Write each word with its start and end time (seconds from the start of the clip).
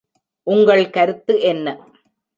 உங்கள் 0.47 0.89
கருத்து 0.89 1.33
என்ன? 1.41 1.67